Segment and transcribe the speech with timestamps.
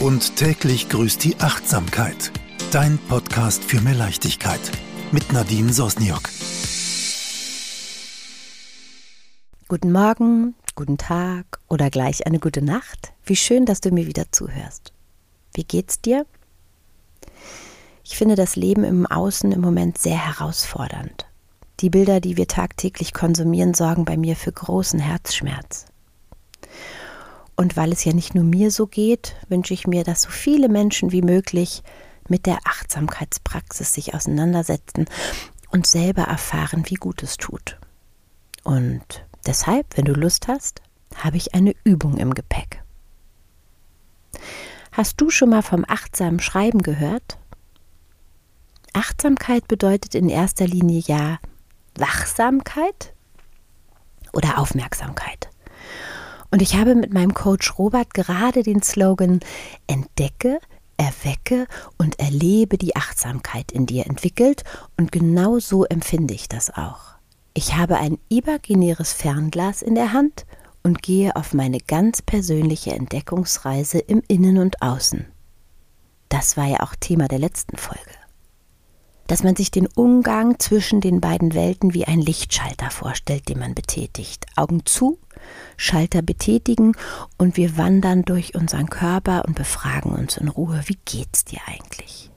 [0.00, 2.30] Und täglich grüßt die Achtsamkeit.
[2.70, 4.60] Dein Podcast für mehr Leichtigkeit.
[5.10, 6.28] Mit Nadine Sosniok.
[9.68, 13.14] Guten Morgen, guten Tag oder gleich eine gute Nacht.
[13.24, 14.92] Wie schön, dass du mir wieder zuhörst.
[15.54, 16.26] Wie geht's dir?
[18.04, 21.26] Ich finde das Leben im Außen im Moment sehr herausfordernd.
[21.80, 25.86] Die Bilder, die wir tagtäglich konsumieren, sorgen bei mir für großen Herzschmerz.
[27.56, 30.68] Und weil es ja nicht nur mir so geht, wünsche ich mir, dass so viele
[30.68, 31.82] Menschen wie möglich
[32.28, 35.06] mit der Achtsamkeitspraxis sich auseinandersetzen
[35.70, 37.78] und selber erfahren, wie gut es tut.
[38.62, 40.82] Und deshalb, wenn du Lust hast,
[41.14, 42.82] habe ich eine Übung im Gepäck.
[44.92, 47.38] Hast du schon mal vom achtsamen Schreiben gehört?
[48.92, 51.38] Achtsamkeit bedeutet in erster Linie ja
[51.96, 53.14] Wachsamkeit
[54.32, 55.50] oder Aufmerksamkeit.
[56.56, 59.40] Und ich habe mit meinem Coach Robert gerade den Slogan
[59.86, 60.58] Entdecke,
[60.96, 61.66] erwecke
[61.98, 64.64] und erlebe die Achtsamkeit in dir entwickelt
[64.96, 67.16] und genau so empfinde ich das auch.
[67.52, 70.46] Ich habe ein imaginäres Fernglas in der Hand
[70.82, 75.26] und gehe auf meine ganz persönliche Entdeckungsreise im Innen und Außen.
[76.30, 78.00] Das war ja auch Thema der letzten Folge.
[79.26, 83.74] Dass man sich den Umgang zwischen den beiden Welten wie ein Lichtschalter vorstellt, den man
[83.74, 84.46] betätigt.
[84.56, 85.18] Augen zu
[85.76, 86.96] Schalter betätigen
[87.38, 92.30] und wir wandern durch unseren Körper und befragen uns in Ruhe, wie geht's dir eigentlich?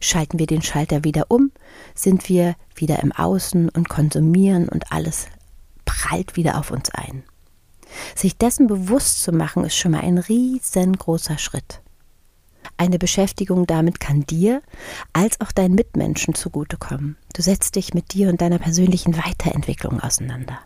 [0.00, 1.52] Schalten wir den Schalter wieder um,
[1.94, 5.26] sind wir wieder im Außen und konsumieren und alles
[5.84, 7.22] prallt wieder auf uns ein.
[8.16, 11.82] Sich dessen bewusst zu machen, ist schon mal ein riesengroßer Schritt.
[12.76, 14.62] Eine Beschäftigung damit kann dir
[15.12, 17.16] als auch deinen Mitmenschen zugutekommen.
[17.34, 20.58] Du setzt dich mit dir und deiner persönlichen Weiterentwicklung auseinander.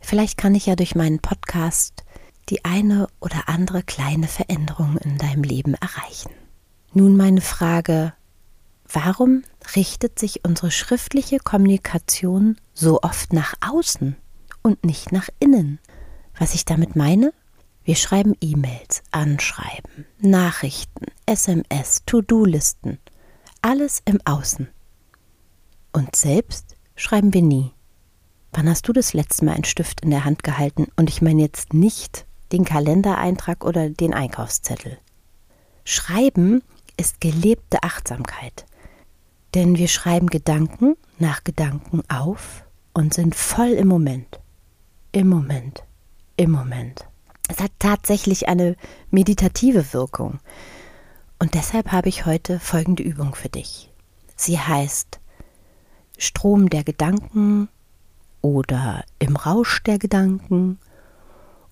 [0.00, 2.04] Vielleicht kann ich ja durch meinen Podcast
[2.48, 6.32] die eine oder andere kleine Veränderung in deinem Leben erreichen.
[6.92, 8.12] Nun meine Frage,
[8.92, 9.44] warum
[9.76, 14.16] richtet sich unsere schriftliche Kommunikation so oft nach außen
[14.62, 15.78] und nicht nach innen?
[16.36, 17.32] Was ich damit meine?
[17.84, 22.98] Wir schreiben E-Mails, Anschreiben, Nachrichten, SMS, To-Do-Listen,
[23.62, 24.68] alles im Außen.
[25.92, 27.72] Und selbst schreiben wir nie.
[28.52, 30.88] Wann hast du das letzte Mal einen Stift in der Hand gehalten?
[30.96, 34.98] Und ich meine jetzt nicht den Kalendereintrag oder den Einkaufszettel.
[35.84, 36.62] Schreiben
[36.96, 38.66] ist gelebte Achtsamkeit.
[39.54, 44.40] Denn wir schreiben Gedanken nach Gedanken auf und sind voll im Moment.
[45.12, 45.84] Im Moment.
[46.36, 47.06] Im Moment.
[47.48, 48.76] Es hat tatsächlich eine
[49.10, 50.38] meditative Wirkung.
[51.38, 53.90] Und deshalb habe ich heute folgende Übung für dich.
[54.36, 55.20] Sie heißt
[56.18, 57.68] Strom der Gedanken
[58.42, 60.78] oder im Rausch der Gedanken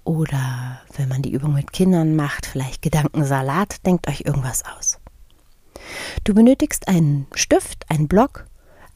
[0.04, 4.98] oder wenn man die Übung mit Kindern macht, vielleicht Gedankensalat, denkt euch irgendwas aus.
[6.24, 8.46] Du benötigst einen Stift, einen Block,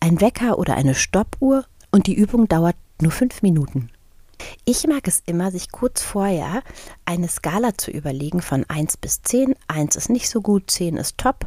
[0.01, 3.91] einen Wecker oder eine Stoppuhr und die Übung dauert nur fünf Minuten.
[4.65, 6.63] Ich mag es immer, sich kurz vorher
[7.05, 9.55] eine Skala zu überlegen von 1 bis 10.
[9.69, 11.47] 1 ist nicht so gut, 10 ist top.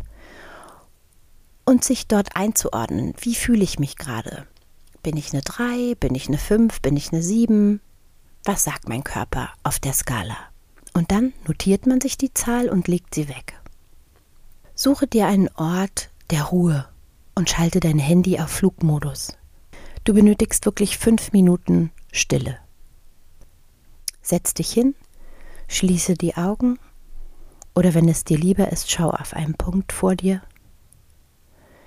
[1.66, 4.46] Und sich dort einzuordnen, wie fühle ich mich gerade?
[5.06, 5.94] Bin ich eine 3?
[6.00, 6.82] Bin ich eine 5?
[6.82, 7.80] Bin ich eine 7?
[8.44, 10.36] Was sagt mein Körper auf der Skala?
[10.96, 13.54] Und dann notiert man sich die Zahl und legt sie weg.
[14.74, 16.90] Suche dir einen Ort der Ruhe
[17.36, 19.38] und schalte dein Handy auf Flugmodus.
[20.06, 22.58] Du benötigst wirklich fünf Minuten Stille.
[24.24, 24.96] Setz dich hin,
[25.68, 26.80] schließe die Augen
[27.76, 30.42] oder wenn es dir lieber ist, schau auf einen Punkt vor dir.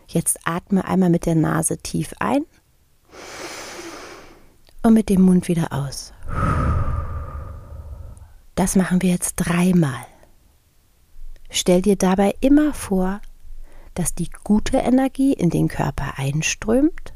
[0.07, 2.45] Jetzt atme einmal mit der Nase tief ein
[4.83, 6.13] und mit dem Mund wieder aus.
[8.55, 10.07] Das machen wir jetzt dreimal.
[11.51, 13.21] Stell dir dabei immer vor,
[13.95, 17.15] dass die gute Energie in den Körper einströmt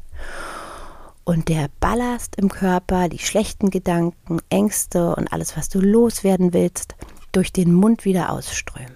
[1.23, 6.95] und der Ballast im Körper, die schlechten Gedanken, Ängste und alles, was du loswerden willst,
[7.31, 8.95] durch den Mund wieder ausströmen.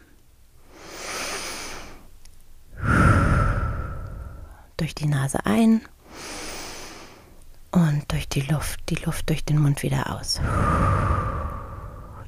[4.75, 5.81] Durch die Nase ein
[7.71, 10.39] und durch die Luft, die Luft durch den Mund wieder aus.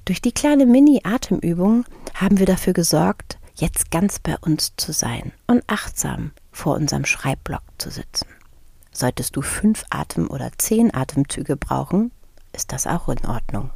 [0.06, 5.64] Durch die kleine Mini-Atemübung haben wir dafür gesorgt, jetzt ganz bei uns zu sein und
[5.68, 8.28] achtsam vor unserem Schreibblock zu sitzen.
[8.92, 12.12] Solltest du fünf Atem- oder zehn Atemzüge brauchen,
[12.54, 13.72] ist das auch in Ordnung.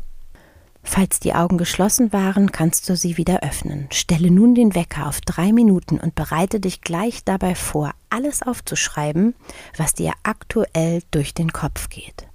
[0.84, 3.88] Falls die Augen geschlossen waren, kannst du sie wieder öffnen.
[3.92, 9.34] Stelle nun den Wecker auf drei Minuten und bereite dich gleich dabei vor, alles aufzuschreiben,
[9.78, 12.28] was dir aktuell durch den Kopf geht.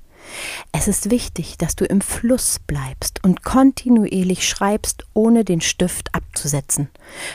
[0.72, 6.88] Es ist wichtig, dass du im Fluss bleibst und kontinuierlich schreibst, ohne den Stift abzusetzen.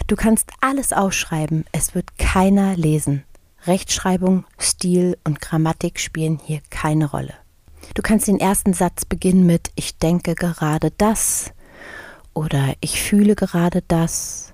[0.07, 3.23] Du kannst alles ausschreiben, es wird keiner lesen.
[3.65, 7.33] Rechtschreibung, Stil und Grammatik spielen hier keine Rolle.
[7.93, 11.51] Du kannst den ersten Satz beginnen mit Ich denke gerade das
[12.33, 14.53] oder Ich fühle gerade das.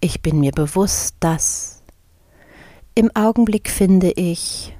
[0.00, 1.82] Ich bin mir bewusst das.
[2.94, 4.74] Im Augenblick finde ich.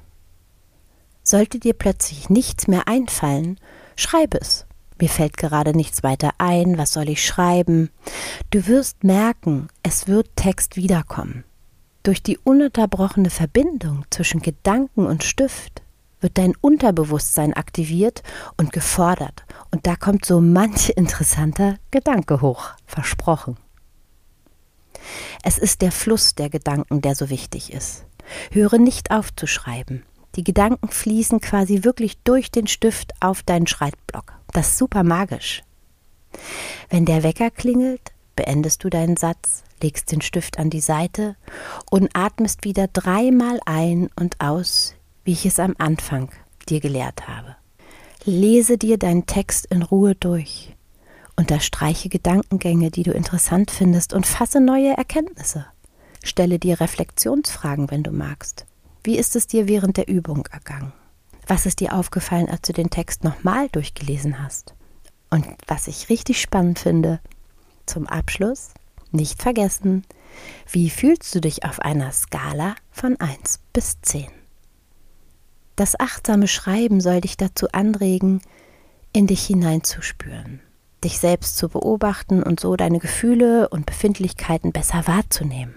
[1.21, 3.59] Sollte dir plötzlich nichts mehr einfallen,
[3.95, 4.65] schreib es.
[4.99, 7.91] Mir fällt gerade nichts weiter ein, was soll ich schreiben?
[8.49, 11.43] Du wirst merken, es wird Text wiederkommen.
[12.01, 15.83] Durch die ununterbrochene Verbindung zwischen Gedanken und Stift
[16.19, 18.23] wird dein Unterbewusstsein aktiviert
[18.57, 19.45] und gefordert.
[19.71, 23.57] Und da kommt so manch interessanter Gedanke hoch, versprochen.
[25.43, 28.05] Es ist der Fluss der Gedanken, der so wichtig ist.
[28.51, 30.03] Höre nicht auf zu schreiben.
[30.35, 34.33] Die Gedanken fließen quasi wirklich durch den Stift auf deinen Schreibblock.
[34.53, 35.63] Das ist super magisch.
[36.89, 41.35] Wenn der Wecker klingelt, beendest du deinen Satz, legst den Stift an die Seite
[41.89, 44.95] und atmest wieder dreimal ein und aus,
[45.27, 46.29] wie ich es am Anfang
[46.69, 47.57] dir gelehrt habe.
[48.23, 50.73] Lese dir deinen Text in Ruhe durch,
[51.35, 55.65] unterstreiche Gedankengänge, die du interessant findest und fasse neue Erkenntnisse.
[56.23, 58.65] Stelle dir Reflexionsfragen, wenn du magst.
[59.03, 60.93] Wie ist es dir während der Übung ergangen?
[61.45, 64.75] Was ist dir aufgefallen, als du den Text nochmal durchgelesen hast?
[65.29, 67.19] Und was ich richtig spannend finde,
[67.85, 68.69] zum Abschluss,
[69.11, 70.05] nicht vergessen,
[70.71, 74.36] wie fühlst du dich auf einer Skala von 1 bis 10?
[75.77, 78.41] Das achtsame Schreiben soll dich dazu anregen,
[79.13, 80.59] in dich hineinzuspüren,
[81.03, 85.75] dich selbst zu beobachten und so deine Gefühle und Befindlichkeiten besser wahrzunehmen.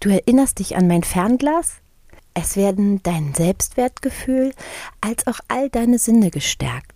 [0.00, 1.74] Du erinnerst dich an mein Fernglas?
[2.32, 4.54] Es werden dein Selbstwertgefühl
[5.02, 6.92] als auch all deine Sinne gestärkt.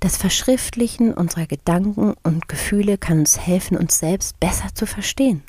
[0.00, 5.42] Das Verschriftlichen unserer Gedanken und Gefühle kann uns helfen, uns selbst besser zu verstehen.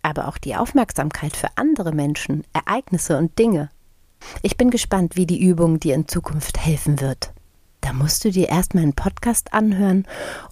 [0.00, 3.68] Aber auch die Aufmerksamkeit für andere Menschen, Ereignisse und Dinge.
[4.42, 7.32] Ich bin gespannt, wie die Übung dir in Zukunft helfen wird.
[7.80, 10.06] Da musst du dir erstmal einen Podcast anhören,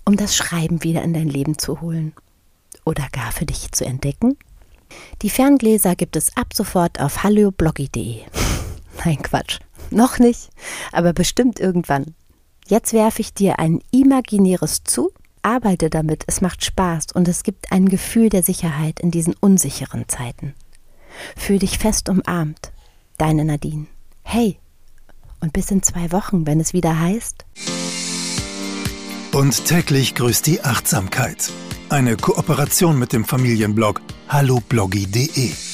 [0.05, 2.13] um das Schreiben wieder in dein Leben zu holen.
[2.85, 4.37] Oder gar für dich zu entdecken.
[5.23, 8.23] Die Ferngläser gibt es ab sofort auf hallobloggy.de.
[9.05, 9.59] Nein, Quatsch.
[9.91, 10.51] Noch nicht,
[10.93, 12.15] aber bestimmt irgendwann.
[12.67, 15.11] Jetzt werfe ich dir ein imaginäres zu,
[15.43, 20.09] arbeite damit, es macht Spaß und es gibt ein Gefühl der Sicherheit in diesen unsicheren
[20.09, 20.55] Zeiten.
[21.37, 22.73] Fühl dich fest umarmt.
[23.19, 23.87] Deine Nadine.
[24.23, 24.59] Hey,
[25.41, 27.45] und bis in zwei Wochen, wenn es wieder heißt.
[29.33, 31.51] Und täglich grüßt die Achtsamkeit.
[31.91, 35.68] Eine Kooperation mit dem Familienblog hallobloggy.de.